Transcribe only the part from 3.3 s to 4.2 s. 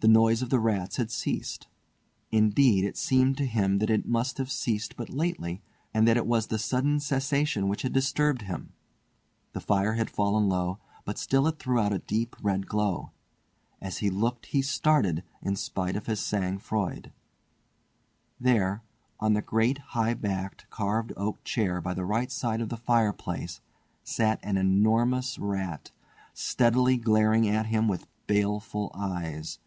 to him that it